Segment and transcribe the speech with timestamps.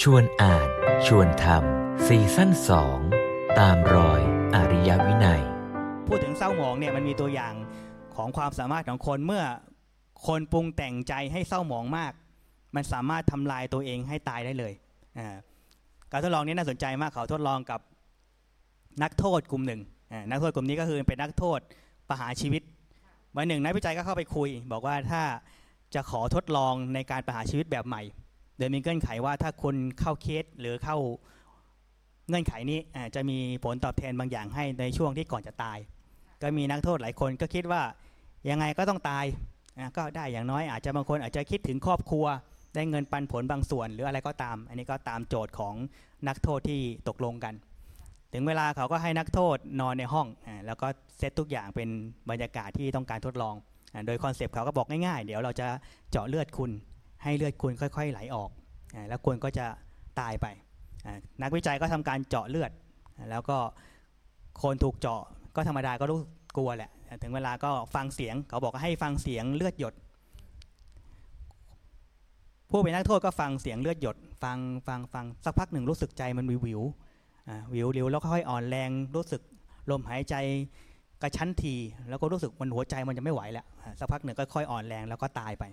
[0.00, 0.68] ชวนอ่าน
[1.06, 2.98] ชวนทำซีซั่นสอง
[3.58, 4.20] ตามรอย
[4.54, 5.42] อริยวินัย
[6.06, 7.54] พูดถึงเศร้าหมองเนี่ยมันมีตัวอย่าง
[8.16, 9.44] ของความสามารถของคนเมื่อ
[10.26, 12.12] คนปรุงแต่งใจให้เศร้าหมองมาก
[12.74, 14.72] มันสามารถทำลายตัวเองให้ตายได้เลย
[16.10, 17.80] การทดลองนี้น่าสนใจมากเขาทดลองกับ
[19.02, 19.80] นักโทษกลุ่มหนึ่ง
[20.30, 21.58] นักโทษกลุ่มนี้ก็คือเป็นนักโทษ
[22.08, 22.62] ประหารชีวิต
[23.36, 25.22] วันหนึ่งนักวิจัยก็เข้าไปคุย บอกว่าถ้า
[25.94, 28.02] จะขอทดลองในการประหารชีวิตแบบใหม่
[28.58, 30.96] โดยมีเงื่อนไขว่าถ้าคนเข้าเคสหรือเข้า
[32.28, 32.80] เงื่อนไขนี้
[33.14, 35.78] จะมีผลตอบแทนบางอย่างให้ในช่วงที่ก่อนจะตาย
[36.42, 37.82] ก็มีนักโทษหลายคนก็คิดว่า
[38.50, 39.24] ยังไงก็ต้องตาย
[39.96, 42.26] ก็ได้อย่างน้อยอาจจะบางคนอาจจะคิดถึงครอบครัว
[42.74, 45.74] ได้เงินปันผลบางส่วน หรืออะไรก็ตาม อันนี้ก็ตามโจทย์ของ
[46.28, 47.54] นักโทษที่ตกลงกัน
[48.32, 50.26] ถึงเวลาเขาก็ให้นักโทษนอนในห้อง
[50.66, 50.86] แล้วก็
[51.18, 51.88] เซตทุกอย่างเป็น
[52.30, 53.54] บรรยากาศที่ต้องการทดลอง
[54.06, 55.66] โดยคอนเซปต์เขาก็บอกง่ายๆ เดี๋ยวเราจะ
[56.10, 56.70] เจาะเลือดคุณ
[57.22, 58.50] ให้เลือดคุณค่อยๆไหลออก
[59.08, 59.66] แล้วคุณก็จะ
[60.20, 60.46] ตายไป
[61.42, 62.70] นักวิจัยก็ทำการเจาะเลือด
[63.30, 63.58] แล้วก็
[64.62, 65.20] คนถูกเจาะ
[65.56, 66.18] ก็ธรรมดาก็รู้
[66.56, 66.90] กลัวแหละ
[67.22, 69.94] ถึงเวลาก็ฟังเสียง เขาบอกให้ฟังเสียงเลือดหยด
[72.70, 76.80] ผู้เป็นนักโทษก็ฟังเสียงเลือดหยด ฟังฟังฟังสักพักหนึ่งรู้สึกใจมันวิววิว
[77.74, 79.42] วิววิวแล้วค่อยอ่อนแรงรู้สึก
[79.90, 80.34] ลมหายใจ
[81.22, 81.74] กระชั้นที
[82.08, 83.66] แล้วก็รู้สึกมันหัวใจมันจะไม่ไหวแล้ว
[83.98, 85.64] สักพักหนึ่งก็ค่อยอ่อนแรงแล้วก็ตายไป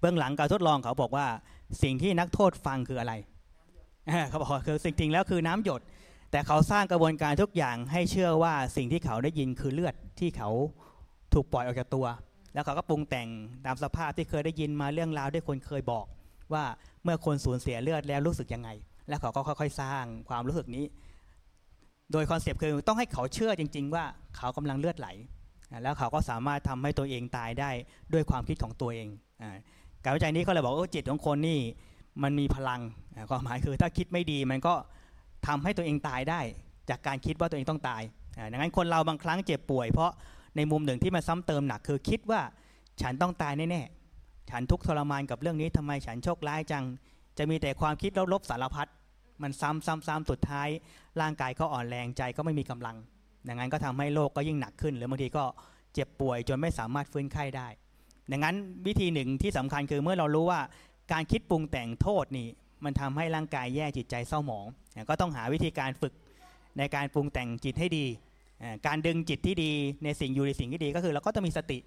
[0.00, 1.26] เบื้องหลังการทดลองเขาบอกว่า
[1.82, 3.12] สิ่งที่นักโทษฟังคืออะไร
[4.28, 5.80] เขาบอกว่าคือสิ่งจริงแล้วคือน้ำหยด
[6.30, 10.50] แต่เขาสร้างกระบวนการทุกอย่างให้เชื่อว่าสิ่งที่เขาได้ยินคือเลือดที่เขา
[11.34, 12.06] ถูกปล่อยออกจากตัว
[12.54, 13.28] แล้วเขาก็ปรุงแต่ง
[13.66, 16.06] ตามสภาพที่เคยได้ยินมาเรื่องราวที่คนเคยบอก
[16.52, 16.64] ว่า
[17.04, 18.68] เมื่อคนสูญเสียเลือดแล้วรู้สึกยังไง
[19.08, 20.84] แล้วเขาก็ค่อยๆ สร้างความรู้สึกนี้
[22.12, 24.04] โดยคอนเซปต์คือต้องให้เขาเชื่อจริง ๆ ว่า
[24.36, 25.08] เขากำลังเลือดไหล
[25.82, 27.70] แล้วเขาก็สามารถทำให้ตัวเองตายได้
[28.12, 29.08] ด้วยความคิดของตัวเอง
[29.42, 29.56] อ่า
[30.04, 31.60] การวิจัยนี้เขาเลยบอกว่าจิตของคนนี่
[32.22, 32.80] มันมีพลัง
[33.30, 34.74] ความหมายคือถ้าคิดไม่ดีมันก็
[35.46, 36.40] ทำให้ตัวเองตายได้
[36.90, 38.02] จากการคิดว่าตัวเองต้องตาย
[38.52, 40.10] ดังนั้นคนเราบางครั้งเจ็บป่วย เพราะ
[40.56, 42.40] ในมุมหนึ่งที่มันซ้ำเติมหนักคือคิดว่า
[43.02, 46.84] ฉันต้องตายแน่ๆฉันทุกข์ทรมานกับเรื่องนี้ทำไมฉันโชคร้ายจัง
[47.38, 48.88] จะมีแต่ความคิดลบๆสารพัด
[49.42, 50.68] มันซ้ำซ้ำซ้ำสุดท้าย
[51.20, 52.96] ร่างกายก็อ่อนแรงใจก็ไม่มีกำลัง
[53.48, 55.44] ดังนั้นก็ทำให้โรคก็ยิ่งหนักขึ้น หรือบางทีก็
[55.94, 57.68] เจ็บป่วยจนไม่สามารถฟื้นไข้ได้
[58.30, 60.60] ดังนั้นวิธีหนึ่งที่สำคัญคือเมื่อเรารู้ว่า
[61.12, 62.48] การคิดปรุงแต่งโทษนี่
[62.84, 64.66] มันทำให้ร่างกายแย่จิตใจเศร้าหมอง
[65.08, 66.14] ก็ต้องหาวิธีการฝึก
[66.78, 68.06] ในการปรุงแต่งจิตให้ดี
[68.86, 69.72] การดึงจิตที่ดี
[70.04, 71.78] ในสิ่งอยู่ในสิ่งที่ดีก็คือเราก็ต้องมีสติ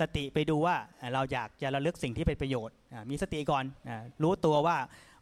[0.00, 0.76] สติไปดูว่า
[1.14, 2.74] เราอยากจะระลึกสิ่งที่เป็นประโยชน์
[3.10, 3.64] มีสติก่อน
[4.22, 4.76] รู้ตัวว่า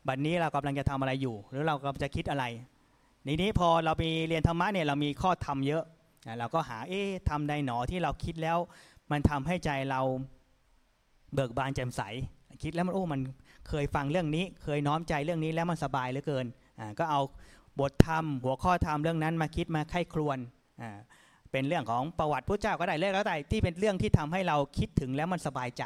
[0.08, 2.44] บัดนนี้เรากำลังจะทำอะไรอยู่ หรือเรากำลังจะคิดอะไร
[3.26, 5.84] ทีนี้พอเราไปเรียนธรรมะเนี่ยเรามีข้อธรรมเยอะ
[6.38, 8.58] เราก็หาเอ๊ะทำใดหนอที่เราคิดแล้ว
[9.12, 10.00] มันทำให้ใจเรา
[11.34, 12.02] เบิกบานแจ่มใส
[12.62, 13.20] คิดแล้วมันโอ้มัน
[13.68, 16.46] เคยฟังเรื่องนี้ เคยน้อมใจเรื่องนี้แล้วมันสบายเหลือเกิน
[16.78, 17.20] อ่าก็เอา
[17.80, 20.38] บทธรรม หัวข้อธรรมเรื่องนั้นมาคิดมาไข้ครวน
[20.82, 20.90] อ่า
[21.52, 25.84] เป็นเรื่องของประวัติพระเจ้าก็ได้เรื่องแล้วแต่ที่เป็นเรื่องที่ทำให้เราคิดถึงแล้วมันสบายใจ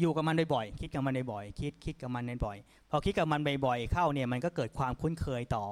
[0.00, 5.64] อยู่กับมันบ่อยๆคิดกับมันบ่อยๆคิดคิดกับมันบ่อยๆพอคิดกับมันบ่อยๆเข้าเนี่ยมันก็เกิดความคุ้นเคยต่อ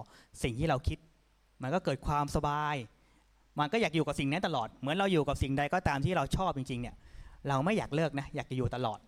[0.42, 0.98] สิ่งที่เราคิด
[1.62, 2.75] มันก็เกิดความสบาย
[3.59, 6.95] มันก็อยากอยู่กับสิ่งนั้นตลอด เหมือนเราอยู่กับสิ่งใดก็ตามที่เราชอบจริงๆเนี่ย
[7.49, 8.99] เราไม่อยากเลิกนะ อยากจะอยู่ตลอด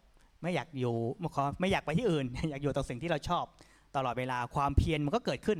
[0.42, 0.94] ไม่อยากอยู่
[1.60, 3.44] ไม่อยากไปที่อื่น อยากอยู่ต่อสิ่งที่เราชอบ
[3.96, 5.58] ตลอดเวลาความเพียรมันก็เกิดขึ้น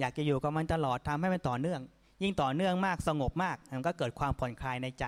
[0.00, 1.80] อยากจะอยู่กับมันตลอดทำให้มันต่อเนื่อง
[2.22, 5.04] ยิ่งต่อเนื่องมากสงบมากมันก็เกิดความผ่อนคลายในใจ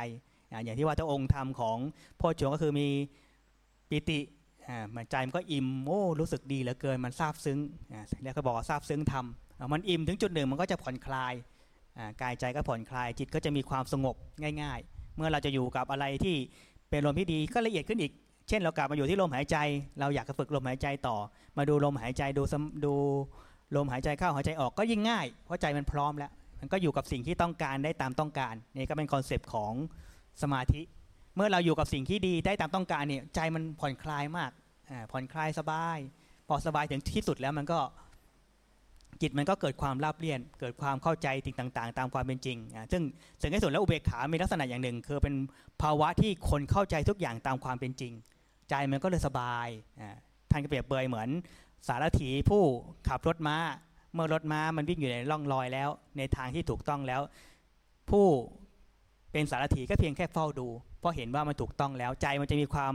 [0.65, 1.77] อย่างที่ว่าเจ้าองค์ธรรมของ
[2.21, 2.89] พ่อจงก็คือมี
[3.91, 4.21] ปิติ
[4.69, 7.59] อ่ามันใจมันก็อิ่มโอ้รู้สึกดีเหลือเกินมันซาบซึ้ง
[7.93, 9.25] อ่าเรียกเขาบอกว่าซาบซึ้งธรรม
[9.59, 11.35] อ่ามันอิ่มถึงจุดหนึ่งมันก็จะผ่อนคลาย
[12.23, 14.15] กายใจก็ผ่อนคลายจิตก็จะมีความสงบ
[14.63, 16.37] ง่าย ๆ เมื่อเราจะอยู่กับอะไรที่
[16.91, 18.13] เป็นอารมณ์ที่ดีก็ละเอียดขึ้นอีก
[18.49, 19.57] เช่นเรากลับมาอยู่ที่ลมหายใจ
[20.01, 21.17] เราอยากจะฝึกลมหายใจต่อ
[21.57, 22.43] มาดูลมหายใจดู
[22.85, 22.95] ดู
[23.77, 29.73] ลมหายใจเข้าหายใจออกก็ยิ่งง่าย เพราะใจมันพร้อมแล้ว มันก็อยู่กับสิ่งที่ต้องการได้ตามต้องการนี่ก็เป็น concept ของ
[30.43, 30.83] สมาธิ
[31.37, 34.51] เมื่อเราอยู่กับสิ่งที่ดีได้ตามต้องการเนี่ยใจมันผ่อนคลายมาก
[35.11, 35.99] ผ่อนคลายสบาย
[36.49, 37.79] พอสบายถึงที่สุดแล้วมันก็
[39.23, 43.03] จิตมันก็เกิดความราบเรียบ เกิดความเข้าใจสิ่งต่างๆ ตามความเป็นจริงอ่าซึ่ง
[43.41, 45.35] สิ่งที่สุดแล้วอุเบกขา มีลักษณะอย่างหนึ่ง คือเป็น
[45.83, 48.13] ภาวะที่คนเข้าใจทุกอย่างตามความเป็นจริง
[48.71, 49.69] ใจมันก็เลยสบาย
[50.01, 50.17] อ่า
[50.51, 51.29] ท่านก็เปรียบเปยเหมือน
[51.89, 52.63] สารถีผู้
[53.09, 53.57] ขับรถม้า
[54.15, 55.89] เมื่อรถม้ามันวิ่งอยู่ในร่องรอยแล้ว
[56.19, 57.21] ในทางที่ถูกต้องแล้ว
[58.11, 58.27] ผู้
[59.33, 60.69] เป็นสารถีก็เพียงแค่เฝ้าดู
[61.01, 62.95] เพราะเห็นว่ามันถูกต้องแล้วใจมันจะมีความ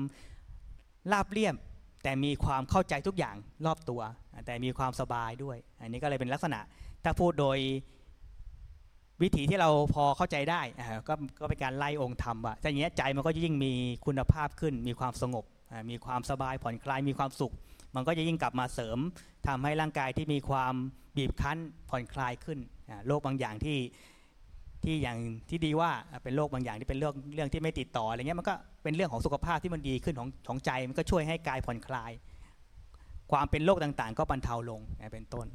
[1.12, 1.56] ราบเรียบ
[2.04, 4.02] แต่มีความเข้าใจทุกอย่างรอบตัว
[4.46, 6.60] แต่มีความสบายด้วย อันนี้ก็เลยเป็นลักษณะ
[7.04, 7.58] ถ้าพูดโดย
[9.22, 10.62] วิถีที่เราพอเข้าใจได้
[11.08, 13.74] ก็ก็เป็นการไล่องค์ธรรมว่าถ้าอย่างนี้ยใจมันก็ยิ่งมี
[14.06, 15.46] คุณภาพขึ้น มีความสงบ
[15.92, 17.54] มีความสบายผ่อนคลาย มีความสุข
[17.96, 18.98] มันก็จะยิ่งกลับมาเสริม
[19.48, 20.74] ทำให้ร่างกายที่มีความ
[21.18, 21.58] บีบคั้น
[21.90, 22.60] ผ่อนคลายขึ้น
[23.08, 23.78] โรคบางอย่างที่
[24.84, 25.18] ที่อย่าง
[25.50, 25.92] ที่ดีว่า
[26.24, 28.54] เป็นโรคบางอย่างที่เป็นเรื่องเรื่องที่ไม่ติดต่ออะไรเงี้ยมันก็
[28.84, 32.12] เป็นเรื่องของสุขภาพที่มันดีขึ้นของของใจ มันก็ช่วยให้กายผ่อนคลาย
[33.34, 34.82] ความเป็นโรคต่างๆ ก็บรรเทาลง
[35.14, 35.48] เป็นต้น